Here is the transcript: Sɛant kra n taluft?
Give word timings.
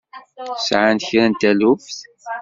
Sɛant 0.67 1.05
kra 1.09 1.25
n 1.27 1.33
taluft? 1.39 1.97